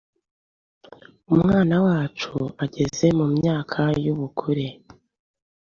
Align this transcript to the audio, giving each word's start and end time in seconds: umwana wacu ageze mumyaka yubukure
umwana 1.33 1.75
wacu 1.85 2.33
ageze 2.63 3.05
mumyaka 3.17 3.81
yubukure 4.03 4.67